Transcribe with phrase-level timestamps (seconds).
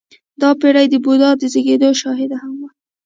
[0.41, 2.69] •دا پېړۍ د بودا د زېږېدو شاهده هم وه.